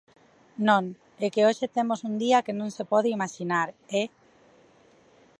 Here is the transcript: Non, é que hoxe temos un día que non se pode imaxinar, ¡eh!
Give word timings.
Non, 0.67 0.83
é 1.25 1.27
que 1.33 1.45
hoxe 1.47 1.73
temos 1.75 1.99
un 2.09 2.13
día 2.23 2.43
que 2.45 2.57
non 2.59 2.69
se 2.77 2.83
pode 2.91 3.13
imaxinar, 3.17 3.67
¡eh! 4.01 4.07